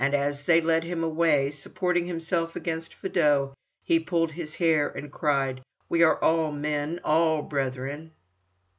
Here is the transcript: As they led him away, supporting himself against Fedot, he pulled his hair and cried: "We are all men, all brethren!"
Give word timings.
As 0.03 0.45
they 0.45 0.61
led 0.61 0.83
him 0.83 1.03
away, 1.03 1.51
supporting 1.51 2.07
himself 2.07 2.55
against 2.55 2.95
Fedot, 2.99 3.53
he 3.83 3.99
pulled 3.99 4.31
his 4.31 4.55
hair 4.55 4.89
and 4.89 5.11
cried: 5.11 5.61
"We 5.89 6.01
are 6.01 6.17
all 6.23 6.51
men, 6.51 6.99
all 7.03 7.43
brethren!" 7.43 8.09